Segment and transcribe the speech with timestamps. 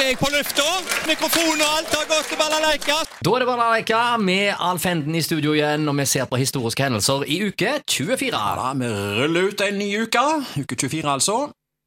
[0.00, 0.66] er jeg på lufta.
[1.08, 2.96] Mikrofon og alt har gått til balalaika.
[3.24, 6.86] Da er det Balalaika med Alf Henden i studio igjen, og vi ser på historiske
[6.86, 8.30] hendelser i uke 24.
[8.32, 8.90] Ja, vi
[9.20, 10.26] ruller ut en ny uke.
[10.62, 11.38] Uke 24, altså.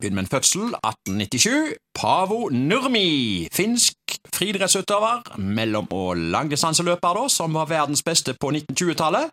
[0.02, 0.65] Begynner med en fødsel.
[0.84, 1.73] 1897.
[1.96, 3.47] Pavo Nurmi.
[3.54, 5.38] Finsk friidrettsutøver.
[5.38, 9.32] Mellom- og langdistanseløper, da, som var verdens beste på 1920-tallet.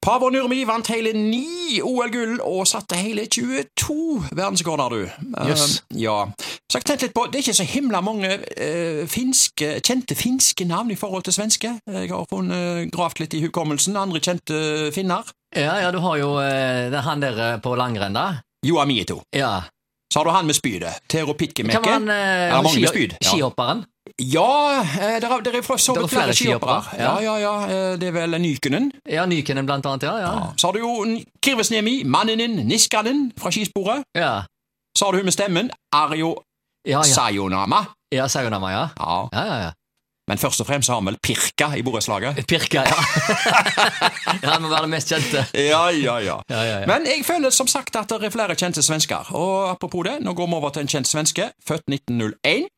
[0.00, 5.26] Pavo Nurmi vant hele ni OL-gull og satte hele 22 verdensrekorder, du.
[5.48, 5.82] Jøss.
[5.90, 6.14] Uh, ja.
[6.70, 10.64] Så jeg tenkte litt på, Det er ikke så himla mange eh, finske, kjente finske
[10.70, 11.72] navn i forhold til svenske.
[11.90, 13.96] Jeg har funnet, gravd litt i hukommelsen.
[13.98, 14.60] Andre kjente
[14.94, 15.26] finner.
[15.56, 18.28] Ja, ja, du har jo eh, han der eh, på langrenn, da.
[18.66, 19.22] Joa Mieto.
[19.34, 19.64] Ja.
[20.12, 21.00] Så har du han med spydet.
[21.10, 21.80] Tero Pitkemekke.
[21.80, 23.30] Hvem var han eh, Ja, ski- ja.
[23.32, 23.82] skihopperen?
[24.18, 26.78] Ja, eh, det er, det er så vidt flere skihoppere.
[26.98, 27.34] Ja, ja.
[27.34, 27.54] ja, ja.
[27.66, 28.92] eh, Det er vel Nykenen.
[29.10, 30.14] Ja, Nykenen blant annet, ja.
[30.22, 34.06] Ja, Så har du jo Kirvesnemi, Kirvesniemi, Manninen, Niskanen fra skisporet.
[34.14, 34.44] ja.
[34.98, 36.32] Så har du hun med stemmen, Arjo
[36.86, 37.02] ja, ja.
[37.04, 37.84] Sayonama.
[38.14, 38.88] ja Sayonama, ja.
[38.98, 39.28] Ja.
[39.32, 39.70] Ja, ja, ja.
[40.30, 42.44] Men først og fremst har han vel Pirka i borettslaget.
[42.46, 42.98] Pirka, ja.
[44.44, 45.42] ja, Han må være den mest kjente.
[45.58, 46.36] Ja, ja, ja.
[46.50, 46.86] Ja, ja, ja.
[46.86, 49.32] Men jeg føler som sagt at det er flere kjente svensker.
[49.34, 52.70] Og apropos det, nå går vi over til en kjent svenske, født 1901.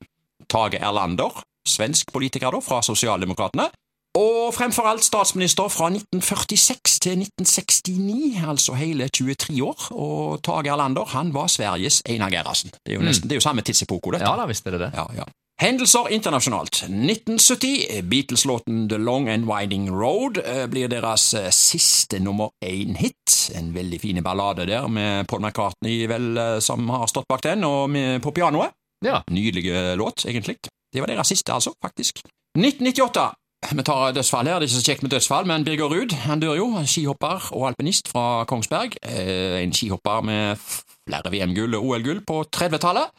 [0.49, 3.69] Tage Erlander, svensk politiker da, fra Sosialdemokratene.
[4.13, 9.87] Og fremfor alt statsminister fra 1946 til 1969, altså hele 23 år.
[9.91, 12.69] Og Tage Erlander han var Sveriges Einar Gerhardsen.
[12.85, 14.29] Det er jo nesten, det er jo samme tidsepoke, dette.
[14.29, 14.91] Ja da, visst er det det.
[14.93, 15.25] Ja, ja.
[15.61, 16.83] Hendelser internasjonalt.
[16.89, 23.51] 1970, Beatles-låten The Long and Winding Road eh, blir deres eh, siste nummer én-hit.
[23.55, 27.63] En veldig fin ballade der, med Paul McCartney vel, eh, som har stått bak den,
[27.63, 28.73] og med, på pianoet.
[29.05, 29.21] Ja.
[29.29, 30.57] Nydelig låt, egentlig.
[30.93, 32.21] Det var deres siste, altså, faktisk.
[32.57, 33.31] 1998.
[33.71, 36.41] Vi tar dødsfall her, det er ikke så kjekt med dødsfall, men Birger Ruud han
[36.41, 36.65] dør jo.
[36.85, 38.97] Skihopper og alpinist fra Kongsberg.
[39.01, 43.09] Eh, En skihopper med flere VM-gull og OL-gull på 30-tallet.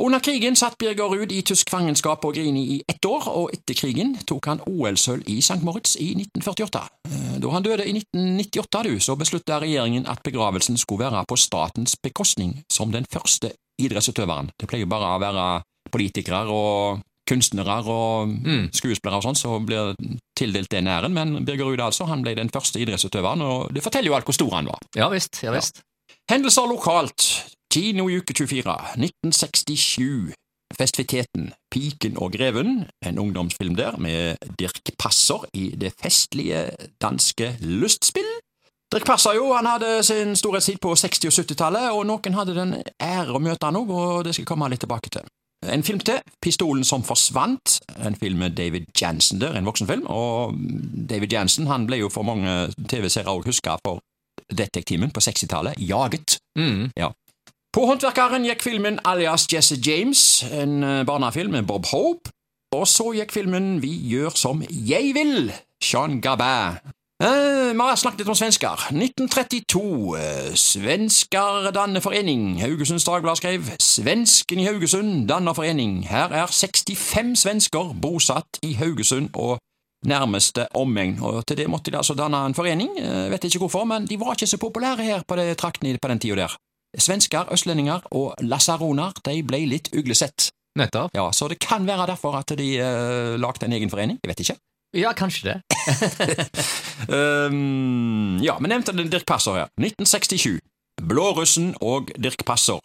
[0.00, 3.76] Under krigen satt Birger Ruud i tysk fangenskap på Grini i ett år, og etter
[3.76, 5.60] krigen tok han OL-sølv i St.
[5.62, 6.82] Moritz i 1948.
[7.08, 11.36] Eh, Da han døde i 1998, du, så besluttet regjeringen at begravelsen skulle være på
[11.36, 14.50] statens bekostning, som den første idrettsutøveren.
[14.58, 15.46] Det pleier jo bare å være
[15.92, 17.00] politikere og
[17.32, 18.68] kunstnere og Mm.
[18.76, 19.94] skuespillere og sånn som blir
[20.38, 24.12] tildelt den æren, men Birger Ruud altså, han ble den første idrettsutøveren, og det forteller
[24.12, 24.78] jo alt hvor stor han var.
[24.96, 25.40] Ja visst.
[25.42, 25.80] ja visst.
[26.30, 27.26] Hendelser lokalt.
[27.72, 28.76] Kino i uke 24.
[29.00, 30.34] 1967.
[30.78, 36.62] Festiviteten Piken og greven, en ungdomsfilm der med Dirk Passer i det festlige
[37.02, 38.28] danske lystspill.
[38.92, 42.74] Dirk Passer jo, han hadde sin storhetstid på 60- og 70-tallet, og noen hadde den
[43.00, 45.28] ære å møte han òg, og det skal jeg komme litt tilbake til.
[45.70, 50.56] En film til, Pistolen som forsvant, en film med David Jansen der, en voksenfilm, og
[51.10, 54.02] David Jansen han ble jo for mange TV-seere òg huska for
[54.52, 56.40] Detektimen på 60-tallet, Jaget.
[56.58, 56.90] Mm.
[57.72, 62.32] På Håndverkeren gikk filmen alias Jesse James, en eh, barnefilm med Bob Hope.
[62.72, 65.52] Og så gikk filmen Vi gjør som jeg vil,
[65.84, 66.80] Jean Gabin.
[67.22, 68.80] Eh, vi har snakket litt om svensker.
[68.90, 70.16] 1932.
[70.18, 72.56] Eh, svensker danner forening.
[72.58, 76.00] Haugesunds Dagblad skrev Svensken i Haugesund danner forening.
[76.10, 79.60] Her er 65 svensker bosatt i Haugesund og
[80.02, 82.90] nærmeste omegn, og til det måtte de altså danne en forening.
[82.98, 86.10] Eh, vet ikke hvorfor, men de var ikke så populære her på det traktene på
[86.10, 86.58] den tida der.
[86.98, 90.50] Svensker, østlendinger og lasaroner de ble litt uglesett.
[90.74, 91.14] Nettopp.
[91.14, 94.18] Ja, Så det kan være derfor at de uh, lagde en egen forening.
[94.24, 94.56] Jeg vet ikke.
[94.92, 95.60] Ja, kanskje det.
[97.08, 99.70] Um, ja, vi nevnte Dirk Passer her.
[99.80, 100.60] 1967.
[101.02, 102.78] Blårussen og Dirk Passer.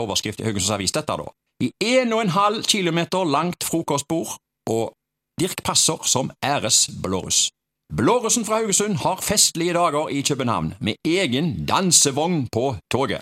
[0.00, 1.28] Overskrift i Haugesunds Avis, dette da.
[1.60, 4.38] I en og en halv kilometer langt frokostbord,
[4.70, 4.94] og
[5.40, 7.50] Dirk Passer som æresblåruss.
[7.96, 13.20] Blårussen fra Haugesund har festlige dager i København, med egen dansevogn på toget.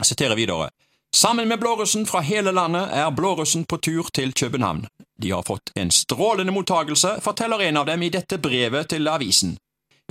[0.00, 0.70] Jeg siterer videre.
[1.16, 4.86] Sammen med blårussen fra hele landet er blårussen på tur til København.
[5.22, 9.56] De har fått en strålende mottagelse, forteller en av dem i dette brevet til avisen.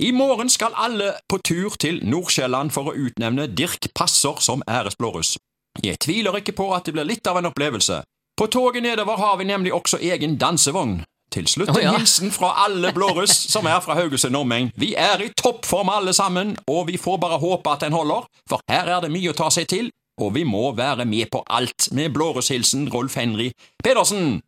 [0.02, 5.36] I morgen skal alle på tur til Nordsjælland for å utnevne Dirk Passer som æresblåruss.
[5.82, 8.02] Jeg tviler ikke på at det blir litt av en opplevelse.
[8.36, 11.02] På toget nedover har vi nemlig også egen dansevogn.
[11.30, 11.92] Til slutt en oh, ja.
[11.94, 14.72] hilsen fra alle blåruss som er fra Haugesund omegn.
[14.74, 18.64] Vi er i toppform alle sammen, og vi får bare håpe at den holder, for
[18.72, 21.90] her er det mye å ta seg til, og vi må være med på alt.
[21.96, 23.50] Med blårusshilsen Rolf Henry
[23.82, 24.40] Pedersen.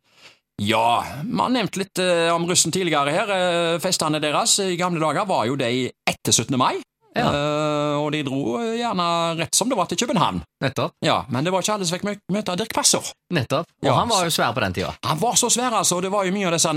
[0.61, 3.31] Ja, vi har nevnt litt eh, om russen tidligere her.
[3.33, 6.53] Eh, festene deres i gamle dager var jo de etter 17.
[6.61, 6.77] mai.
[7.15, 7.27] Ja.
[7.29, 9.05] Uh, og de dro gjerne
[9.39, 10.41] rett som det var til København.
[10.63, 10.91] Nettopp.
[11.05, 13.03] Ja, Men det var ikke alle som fikk mø- møte Dirk Passer.
[13.33, 13.65] Nettopp.
[13.83, 14.93] Og Ja, han var jo svær på den tida.
[15.05, 16.01] Han var så svær, altså.
[16.01, 16.71] Det var jo mye av disse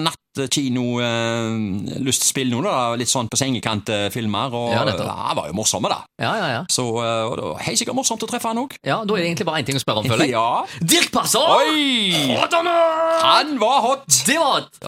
[1.17, 2.75] nattkino-lystspill nå, da.
[2.99, 4.53] Litt sånn på sengekant-filmer.
[4.57, 5.09] Og Ja, nettopp.
[5.09, 6.01] han var jo morsom, da.
[6.21, 6.63] Ja, ja, ja.
[6.71, 8.77] Så uh, det var helt sikkert morsomt å treffe han òg.
[8.85, 10.33] ja da er det egentlig bare én ting å spørre om, føler jeg.
[10.37, 10.67] Ja.
[10.83, 11.41] Dirk Passer!
[11.41, 12.37] Oi!
[12.37, 12.53] Hot?
[12.57, 14.05] Han var hot!
[14.27, 14.77] Det var hot!